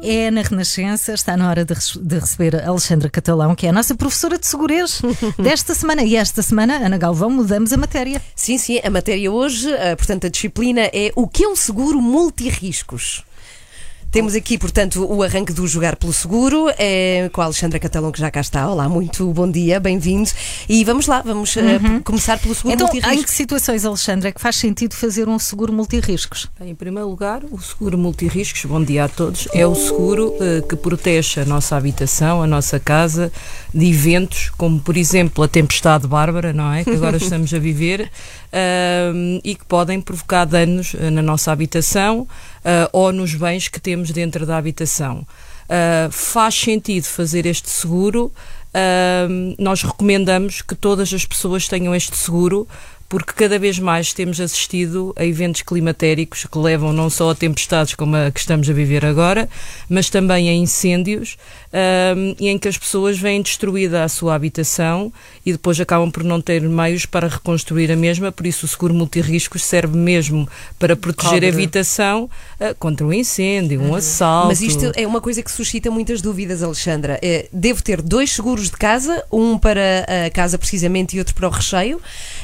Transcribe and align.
É 0.00 0.30
na 0.30 0.42
Renascença, 0.42 1.12
está 1.12 1.36
na 1.36 1.48
hora 1.48 1.64
de, 1.64 1.74
de, 1.74 2.18
receber 2.20 2.54
a 2.54 2.68
Alexandra 2.68 3.10
Catalão, 3.10 3.52
que 3.52 3.66
é 3.66 3.70
a 3.70 3.72
nossa 3.72 3.96
professora 3.96 4.38
de 4.38 4.46
seguros 4.46 5.02
desta 5.36 5.74
semana. 5.74 6.04
E 6.04 6.14
esta 6.14 6.40
semana, 6.40 6.76
Ana 6.76 6.96
Galvão, 6.96 7.30
mudamos 7.30 7.72
a 7.72 7.76
matéria. 7.76 8.22
Sim, 8.36 8.58
sim, 8.58 8.80
a 8.84 8.88
matéria 8.88 9.32
hoje, 9.32 9.72
eh, 9.72 9.96
portanto, 9.96 10.28
a 10.28 10.30
disciplina 10.30 10.82
é 10.92 11.10
o 11.16 11.26
que 11.26 11.42
é 11.42 11.48
um 11.48 11.56
seguro 11.56 12.00
multirriscos. 12.00 13.24
Temos 14.16 14.34
aqui, 14.34 14.56
portanto, 14.56 15.04
o 15.04 15.22
arranque 15.22 15.52
do 15.52 15.66
Jogar 15.66 15.94
pelo 15.94 16.10
Seguro 16.10 16.70
é, 16.78 17.28
com 17.34 17.42
a 17.42 17.44
Alexandra 17.44 17.78
Catalão, 17.78 18.10
que 18.10 18.18
já 18.18 18.30
cá 18.30 18.40
está. 18.40 18.66
Olá, 18.66 18.88
muito 18.88 19.30
bom 19.30 19.46
dia, 19.46 19.78
bem-vindo. 19.78 20.30
E 20.66 20.82
vamos 20.84 21.06
lá, 21.06 21.20
vamos 21.20 21.54
uh, 21.54 21.60
começar 22.02 22.38
pelo 22.38 22.54
seguro 22.54 22.74
então, 22.74 22.86
multirriscos. 22.86 23.20
Em 23.20 23.22
que 23.22 23.30
situações, 23.30 23.84
Alexandra, 23.84 24.30
é 24.30 24.32
que 24.32 24.40
faz 24.40 24.56
sentido 24.56 24.94
fazer 24.94 25.28
um 25.28 25.38
seguro 25.38 25.70
multirriscos? 25.70 26.48
Bem, 26.58 26.70
em 26.70 26.74
primeiro 26.74 27.10
lugar, 27.10 27.42
o 27.50 27.60
seguro 27.60 27.98
multirriscos, 27.98 28.64
bom 28.64 28.82
dia 28.82 29.04
a 29.04 29.08
todos, 29.10 29.48
é 29.52 29.66
o 29.66 29.74
seguro 29.74 30.28
uh, 30.28 30.66
que 30.66 30.76
protege 30.76 31.42
a 31.42 31.44
nossa 31.44 31.76
habitação, 31.76 32.42
a 32.42 32.46
nossa 32.46 32.80
casa, 32.80 33.30
de 33.74 33.84
eventos 33.84 34.48
como, 34.56 34.80
por 34.80 34.96
exemplo, 34.96 35.44
a 35.44 35.48
tempestade 35.48 36.06
bárbara, 36.06 36.54
não 36.54 36.72
é? 36.72 36.84
Que 36.84 36.92
agora 36.92 37.18
estamos 37.22 37.52
a 37.52 37.58
viver 37.58 38.10
uh, 38.46 39.40
e 39.44 39.54
que 39.54 39.64
podem 39.66 40.00
provocar 40.00 40.46
danos 40.46 40.96
na 41.12 41.20
nossa 41.20 41.52
habitação 41.52 42.26
uh, 42.66 42.88
ou 42.92 43.12
nos 43.12 43.34
bens 43.34 43.68
que 43.68 43.80
temos 43.80 44.10
dentro 44.10 44.44
da 44.44 44.56
habitação. 44.56 45.26
Uh, 45.64 46.10
faz 46.10 46.54
sentido 46.54 47.04
fazer 47.04 47.46
este 47.46 47.70
seguro. 47.70 48.32
Uh, 48.74 49.54
nós 49.58 49.82
recomendamos 49.82 50.60
que 50.60 50.74
todas 50.74 51.12
as 51.14 51.24
pessoas 51.24 51.68
tenham 51.68 51.94
este 51.94 52.16
seguro 52.16 52.68
porque 53.08 53.32
cada 53.32 53.58
vez 53.58 53.78
mais 53.78 54.12
temos 54.12 54.40
assistido 54.40 55.14
a 55.16 55.24
eventos 55.24 55.62
climatéricos 55.62 56.44
que 56.44 56.58
levam 56.58 56.92
não 56.92 57.08
só 57.08 57.30
a 57.30 57.34
tempestades 57.34 57.94
como 57.94 58.16
a 58.16 58.30
que 58.30 58.40
estamos 58.40 58.68
a 58.68 58.72
viver 58.72 59.04
agora, 59.04 59.48
mas 59.88 60.10
também 60.10 60.48
a 60.48 60.52
incêndios 60.52 61.36
um, 62.16 62.34
e 62.38 62.48
em 62.48 62.58
que 62.58 62.68
as 62.68 62.76
pessoas 62.76 63.18
vêm 63.18 63.42
destruída 63.42 64.02
a 64.02 64.08
sua 64.08 64.34
habitação 64.34 65.12
e 65.44 65.52
depois 65.52 65.78
acabam 65.80 66.10
por 66.10 66.24
não 66.24 66.40
ter 66.40 66.62
meios 66.62 67.06
para 67.06 67.28
reconstruir 67.28 67.92
a 67.92 67.96
mesma, 67.96 68.32
por 68.32 68.46
isso 68.46 68.66
o 68.66 68.68
seguro 68.68 68.92
multirriscos 68.92 69.64
serve 69.64 69.96
mesmo 69.96 70.48
para 70.78 70.96
proteger 70.96 71.34
Cobre. 71.34 71.46
a 71.46 71.50
habitação 71.50 72.24
uh, 72.60 72.74
contra 72.78 73.06
um 73.06 73.12
incêndio, 73.12 73.80
um 73.80 73.90
uhum. 73.90 73.94
assalto. 73.94 74.48
Mas 74.48 74.60
isto 74.60 74.90
é 74.96 75.06
uma 75.06 75.20
coisa 75.20 75.42
que 75.42 75.50
suscita 75.50 75.90
muitas 75.90 76.20
dúvidas, 76.20 76.62
Alexandra. 76.62 77.18
É, 77.22 77.48
devo 77.52 77.82
ter 77.82 78.02
dois 78.02 78.32
seguros 78.32 78.70
de 78.70 78.76
casa, 78.76 79.24
um 79.30 79.56
para 79.58 80.06
a 80.26 80.30
casa 80.30 80.58
precisamente 80.58 81.16
e 81.16 81.18
outro 81.18 81.34
para 81.34 81.46
o 81.46 81.50
recheio, 81.50 82.00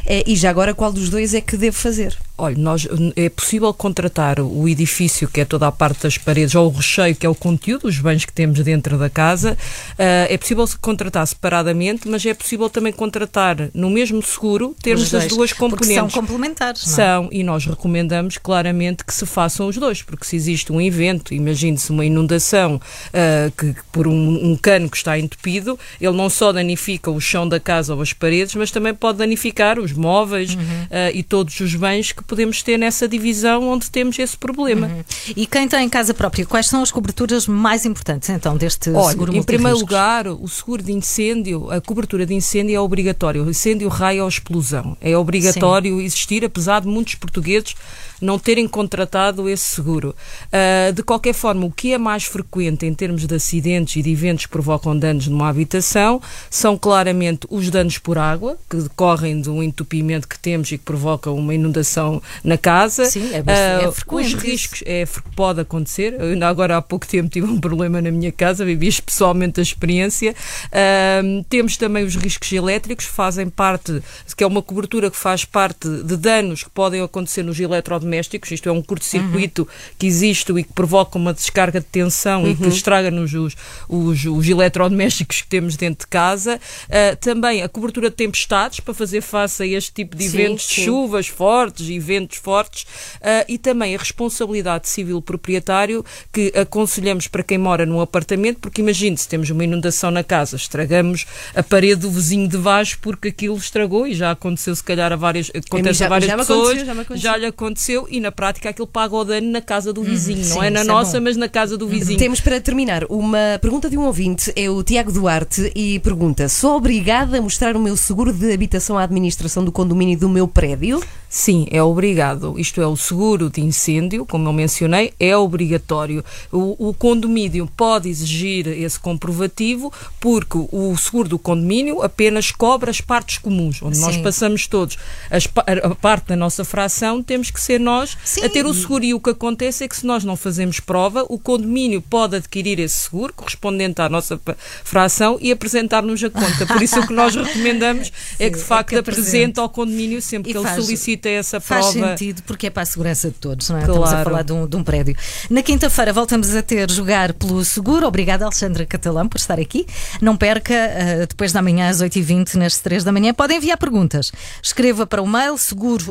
é, 0.07 0.23
e 0.27 0.37
já 0.37 0.52
agora 0.53 0.75
qual 0.75 0.93
dos 0.93 1.09
dois 1.09 1.35
é 1.35 1.41
que 1.41 1.57
devo 1.57 1.77
fazer? 1.77 2.17
Olha, 2.43 2.59
nós, 2.59 2.89
é 3.15 3.29
possível 3.29 3.73
contratar 3.73 4.41
o 4.41 4.69
edifício, 4.69 5.29
que 5.29 5.43
é 5.43 5.45
toda 5.45 5.69
a 5.69 5.71
parte 5.71 6.03
das 6.03 6.19
paredes, 6.19 6.57
ou 6.57 6.67
o 6.67 6.75
recheio, 6.75 7.15
que 7.15 7.25
é 7.25 7.29
o 7.29 7.37
conteúdo, 7.37 7.87
os 7.87 8.01
bens 8.01 8.25
que 8.25 8.33
temos 8.33 8.59
dentro 8.59 8.99
da 8.99 9.09
casa. 9.09 9.57
Uh, 9.93 10.27
é 10.29 10.37
possível 10.37 10.69
contratar 10.81 11.25
separadamente, 11.25 12.09
mas 12.09 12.27
é 12.27 12.35
possível 12.35 12.69
também 12.69 12.93
contratar 12.93 13.71
no 13.73 13.89
mesmo 13.89 14.21
seguro, 14.25 14.75
termos 14.83 15.15
as 15.15 15.29
duas 15.29 15.53
componentes. 15.53 15.95
são 15.95 16.11
complementares. 16.11 16.85
Não 16.85 16.93
é? 16.93 16.97
São, 16.97 17.29
e 17.31 17.45
nós 17.45 17.65
recomendamos 17.65 18.39
claramente 18.39 19.05
que 19.05 19.15
se 19.15 19.25
façam 19.25 19.69
os 19.69 19.77
dois, 19.77 20.03
porque 20.03 20.25
se 20.25 20.35
existe 20.35 20.73
um 20.73 20.81
evento, 20.81 21.33
imagine-se 21.33 21.93
uma 21.93 22.05
inundação 22.05 22.75
uh, 22.75 23.53
que 23.57 23.73
por 23.93 24.09
um, 24.09 24.51
um 24.51 24.57
cano 24.57 24.91
que 24.91 24.97
está 24.97 25.17
entupido, 25.17 25.79
ele 26.01 26.17
não 26.17 26.29
só 26.29 26.51
danifica 26.53 27.09
o 27.09 27.21
chão 27.21 27.49
da 27.49 27.61
casa 27.61 27.95
ou 27.95 28.03
as 28.03 28.13
paredes, 28.13 28.57
mas 28.57 28.73
também 28.73 28.93
pode 28.93 29.19
danificar 29.19 29.79
os 29.79 29.93
móveis 29.93 30.57
uhum. 30.57 30.61
uh, 30.61 31.15
e 31.15 31.23
todos 31.23 31.61
os 31.61 31.77
bens 31.77 32.11
que 32.11 32.32
podemos 32.33 32.63
ter 32.63 32.79
nessa 32.79 33.07
divisão 33.07 33.69
onde 33.69 33.91
temos 33.91 34.19
esse 34.19 34.39
problema. 34.39 34.87
Uhum. 34.87 35.05
E 35.37 35.47
quem 35.47 35.69
tem 35.69 35.87
casa 35.87 36.15
própria, 36.15 36.47
quais 36.47 36.67
são 36.67 36.83
as 36.83 36.91
coberturas 36.91 37.47
mais 37.47 37.85
importantes 37.85 38.31
então 38.31 38.57
deste 38.57 38.89
Olha, 38.89 39.11
seguro 39.11 39.37
Em 39.37 39.43
primeiro 39.43 39.77
lugar, 39.77 40.27
o 40.27 40.49
seguro 40.49 40.83
de 40.83 40.93
incêndio, 40.93 41.71
a 41.71 41.79
cobertura 41.79 42.25
de 42.25 42.33
incêndio 42.33 42.75
é 42.75 42.81
obrigatório. 42.81 43.45
O 43.45 43.51
incêndio, 43.51 43.87
raio 43.91 44.23
ou 44.23 44.29
explosão. 44.31 44.97
É 44.99 45.15
obrigatório 45.15 45.99
Sim. 45.99 46.05
existir, 46.05 46.43
apesar 46.43 46.81
de 46.81 46.89
muitos 46.89 47.17
portugueses 47.17 47.75
não 48.23 48.39
terem 48.39 48.69
contratado 48.69 49.49
esse 49.49 49.65
seguro. 49.65 50.15
Uh, 50.47 50.93
de 50.93 51.03
qualquer 51.03 51.35
forma, 51.35 51.67
o 51.67 51.71
que 51.71 51.93
é 51.93 51.99
mais 51.99 52.25
frequente 52.25 52.87
em 52.87 52.95
termos 52.95 53.27
de 53.27 53.35
acidentes 53.35 53.97
e 53.97 54.03
de 54.03 54.11
eventos 54.11 54.47
que 54.47 54.53
provocam 54.53 54.97
danos 54.97 55.27
numa 55.27 55.49
habitação 55.49 56.23
são 56.49 56.79
claramente 56.79 57.47
os 57.51 57.69
danos 57.69 57.99
por 57.99 58.17
água, 58.17 58.57
que 58.71 58.77
decorrem 58.77 59.41
de 59.41 59.51
um 59.51 59.61
entupimento 59.61 60.29
que 60.29 60.39
temos 60.39 60.71
e 60.71 60.79
que 60.79 60.85
provoca 60.85 61.31
uma 61.31 61.53
inundação 61.53 62.23
na 62.45 62.57
casa. 62.57 63.07
Sim, 63.07 63.35
é, 63.35 63.43
bastante, 63.43 63.85
uh, 63.85 63.89
é 63.89 63.93
frequente. 63.93 64.23
Os 64.23 64.35
riscos, 64.35 64.83
é, 64.87 65.05
pode 65.35 65.61
acontecer. 65.61 66.15
Eu 66.15 66.27
ainda 66.27 66.49
agora 66.49 66.77
há 66.77 66.83
pouco 66.83 67.07
tempo 67.07 67.29
tive 67.29 67.49
um 67.49 67.59
problema 67.59 68.01
na 68.01 68.11
minha 68.13 68.31
casa, 68.31 68.65
vivi 68.65 68.93
pessoalmente 69.03 69.59
a 69.59 69.63
experiência. 69.63 70.33
Uh, 70.69 71.45
temos 71.49 71.77
também 71.77 72.05
os 72.05 72.15
riscos 72.15 72.53
elétricos, 72.53 73.05
fazem 73.05 73.49
parte, 73.49 74.01
que 74.37 74.45
é 74.45 74.47
uma 74.47 74.63
cobertura 74.63 75.11
que 75.11 75.17
faz 75.17 75.45
parte 75.45 75.89
de 75.89 76.17
danos 76.17 76.63
que 76.63 76.71
podem 76.71 77.03
acontecer 77.03 77.43
nos 77.43 77.59
eletrodomésticos 77.59 78.12
domésticos, 78.13 78.51
isto 78.51 78.69
é 78.69 78.73
um 78.73 78.83
curto-circuito 78.83 79.63
uhum. 79.63 79.69
que 79.99 80.07
existe 80.07 80.53
e 80.53 80.63
que 80.63 80.73
provoca 80.73 81.17
uma 81.17 81.33
descarga 81.33 81.81
de 81.81 81.87
tensão 81.87 82.43
uhum. 82.43 82.51
e 82.51 82.55
que 82.55 82.65
uhum. 82.65 82.69
estraga-nos 82.69 83.33
os, 83.33 83.57
os, 83.89 84.25
os, 84.25 84.49
eletrodomésticos 84.49 85.41
que 85.41 85.49
temos 85.49 85.77
dentro 85.77 86.05
de 86.05 86.11
casa. 86.11 86.61
Uh, 86.85 87.17
também 87.17 87.63
a 87.63 87.69
cobertura 87.69 88.11
de 88.11 88.17
tempestades 88.17 88.81
para 88.81 88.93
fazer 88.93 89.23
face 89.23 89.63
a 89.63 89.67
este 89.67 89.93
tipo 89.93 90.17
de 90.17 90.27
eventos, 90.27 90.67
sim, 90.67 90.75
sim. 90.75 90.85
chuvas 90.85 91.27
fortes, 91.27 91.89
eventos 91.89 92.37
fortes, 92.37 92.83
uh, 92.83 93.45
e 93.49 93.57
também 93.57 93.95
a 93.95 93.99
responsabilidade 93.99 94.89
civil 94.89 95.23
proprietário 95.23 96.05
que 96.31 96.53
aconselhamos 96.55 97.29
para 97.29 97.43
quem 97.43 97.57
mora 97.57 97.87
num 97.87 98.01
apartamento, 98.01 98.59
porque 98.59 98.83
imagine 98.83 99.17
se 99.17 99.29
temos 99.29 99.49
uma 99.49 99.65
inundação 99.65 100.11
na 100.11 100.23
casa, 100.23 100.57
estragamos 100.57 101.25
a 101.55 101.63
parede 101.63 102.03
do 102.03 102.11
vizinho 102.11 102.49
de 102.49 102.59
baixo 102.59 102.99
porque 103.01 103.29
aquilo 103.29 103.57
estragou 103.57 104.07
e 104.07 104.15
já 104.15 104.33
aconteceu 104.33 104.75
se 104.77 104.85
calhar 104.85 105.13
a 105.13 105.17
várias, 105.17 105.51
acontece 105.55 106.01
já, 106.01 106.07
a 106.07 106.09
várias 106.09 106.31
já 106.31 106.37
pessoas, 106.37 106.79
já, 106.81 107.07
já 107.17 107.37
lhe 107.37 107.47
aconteceu 107.47 108.02
e 108.09 108.21
na 108.21 108.33
prática 108.33 108.71
aquilo 108.71 108.87
paga 108.87 109.15
o 109.15 109.25
dano 109.25 109.51
na 109.51 109.61
casa 109.61 109.93
do 109.93 110.01
uhum. 110.01 110.07
vizinho, 110.07 110.47
não 110.47 110.63
é 110.63 110.71
na 110.71 110.81
é 110.81 110.85
nossa, 110.85 111.17
é 111.17 111.21
mas 111.21 111.37
na 111.37 111.49
casa 111.49 111.77
do 111.77 111.87
vizinho. 111.87 112.19
Temos 112.19 112.41
para 112.41 112.61
terminar 112.61 113.05
uma 113.09 113.59
pergunta 113.61 113.89
de 113.89 113.97
um 113.99 114.07
ouvinte, 114.07 114.53
é 114.57 114.69
o 114.69 114.83
Tiago 114.83 115.13
Duarte, 115.13 115.73
e 115.75 115.99
pergunta: 116.01 116.49
sou 116.49 116.77
obrigada 116.77 117.39
a 117.39 117.43
mostrar 117.43 117.77
o 117.77 117.81
meu 117.81 117.97
seguro 117.97 118.33
de 118.33 118.53
habitação 118.53 118.99
à 118.99 119.03
administração 119.03 119.65
do 119.65 119.73
condomínio 119.73 120.19
do 120.19 120.29
meu 120.29 120.47
prédio? 120.47 121.03
Sim, 121.35 121.67
é 121.71 121.83
obrigado. 121.83 122.59
Isto 122.59 122.83
é, 122.83 122.87
o 122.87 122.95
seguro 122.95 123.49
de 123.49 123.63
incêndio, 123.63 124.27
como 124.27 124.47
eu 124.47 124.53
mencionei, 124.53 125.15
é 125.19 125.35
obrigatório. 125.35 126.23
O, 126.53 126.91
o 126.91 126.93
condomínio 126.93 127.67
pode 127.75 128.07
exigir 128.11 128.69
esse 128.69 129.01
comprovativo 129.01 129.91
porque 130.21 130.59
o 130.71 130.95
seguro 130.99 131.31
do 131.31 131.39
condomínio 131.39 132.03
apenas 132.03 132.53
cobra 132.53 132.91
as 132.91 133.01
partes 133.01 133.39
comuns, 133.39 133.81
onde 133.83 133.97
Sim. 133.97 134.03
nós 134.03 134.19
passamos 134.19 134.67
todos 134.67 134.99
as, 135.31 135.49
a 135.83 135.95
parte 135.95 136.27
da 136.27 136.37
nossa 136.37 136.67
fração, 136.67 137.23
temos 137.23 137.51
que 137.51 137.59
ser 137.59 137.81
nós 137.81 138.15
Sim. 138.23 138.45
a 138.45 138.51
ter 138.51 138.67
o 138.67 138.75
seguro. 138.75 139.03
E 139.03 139.15
o 139.15 139.21
que 139.21 139.31
acontece 139.31 139.85
é 139.85 139.89
que 139.89 139.97
se 139.97 140.07
nós 140.07 140.25
não 140.25 140.37
fazemos 140.37 140.81
prova, 140.81 141.25
o 141.31 141.39
condomínio 141.39 142.03
pode 142.03 142.37
adquirir 142.37 142.79
esse 142.79 143.05
seguro 143.05 143.33
correspondente 143.33 144.03
à 144.03 144.09
nossa 144.11 144.39
fração 144.85 145.39
e 145.41 145.51
apresentar-nos 145.51 146.23
a 146.23 146.29
conta. 146.29 146.67
Por 146.67 146.83
isso 146.83 147.01
o 147.01 147.07
que 147.07 147.15
nós 147.15 147.35
recomendamos 147.35 148.13
é 148.39 148.51
que 148.51 148.59
de 148.59 148.65
facto 148.65 148.91
é 148.91 148.97
que 148.97 148.99
apresente 149.01 149.59
ao 149.59 149.71
condomínio 149.71 150.21
sempre 150.21 150.53
que 150.53 150.59
ele 150.59 150.69
solicita 150.75 151.22
ter 151.23 151.31
essa 151.31 151.61
prova. 151.61 151.83
Faz 151.83 151.95
sentido, 151.95 152.43
porque 152.43 152.67
é 152.67 152.71
para 152.71 152.83
a 152.83 152.87
segurança 152.87 153.29
de 153.29 153.35
todos, 153.35 153.71
não 153.71 153.79
é? 153.79 153.85
Claro. 153.85 154.03
Estamos 154.03 154.21
a 154.21 154.25
falar 154.25 154.43
de 154.43 154.53
um, 154.53 154.67
de 154.67 154.77
um 154.77 154.83
prédio. 154.83 155.17
Na 155.49 155.63
quinta-feira 155.63 156.13
voltamos 156.13 156.55
a 156.55 156.63
ter 156.63 156.91
Jogar 156.91 157.33
pelo 157.33 157.65
Seguro. 157.65 158.07
Obrigada, 158.07 158.45
Alexandra 158.45 158.85
Catalão, 158.85 159.29
por 159.29 159.39
estar 159.39 159.61
aqui. 159.61 159.87
Não 160.21 160.37
perca, 160.37 160.75
uh, 160.75 161.27
depois 161.27 161.53
da 161.53 161.63
manhã, 161.63 161.89
às 161.89 162.03
8h20, 162.03 162.57
nas 162.57 162.79
3 162.79 163.05
da 163.05 163.13
manhã, 163.13 163.33
podem 163.33 163.59
enviar 163.59 163.79
perguntas. 163.79 164.33
Escreva 164.63 165.07
para 165.07 165.23
o 165.23 165.27
mail 165.27 165.57
seguro.rr.pt 165.57 166.11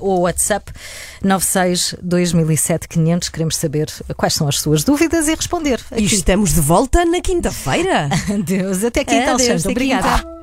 ou 0.00 0.20
WhatsApp 0.20 0.72
96 1.22 1.96
2007 2.00 2.88
500. 2.88 3.28
Queremos 3.28 3.56
saber 3.56 3.90
quais 4.16 4.34
são 4.34 4.46
as 4.46 4.60
suas 4.60 4.84
dúvidas 4.84 5.26
e 5.26 5.34
responder. 5.34 5.80
Aqui. 5.90 6.02
E 6.02 6.06
estamos 6.06 6.54
de 6.54 6.60
volta 6.60 7.04
na 7.04 7.20
quinta-feira. 7.20 8.08
Adeus, 8.32 8.84
até 8.84 9.04
quinta, 9.04 9.32
Adeus, 9.32 9.48
Alexandra. 9.48 9.70
Obrigada. 9.72 10.18
Quinta. 10.18 10.39